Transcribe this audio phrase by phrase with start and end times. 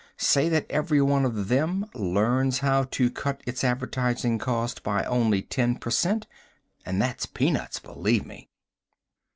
[0.17, 5.43] Say that every one of them learns how to cut its advertising cost by only
[5.43, 6.25] ten per cent.
[6.83, 8.49] And that's peanuts, believe me!